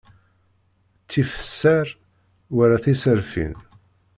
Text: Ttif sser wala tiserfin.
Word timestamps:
Ttif 1.03 1.31
sser 1.43 1.87
wala 2.55 2.77
tiserfin. 2.83 3.53